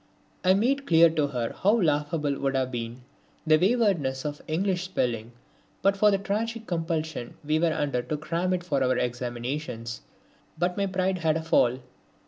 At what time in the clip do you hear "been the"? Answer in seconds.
2.71-3.59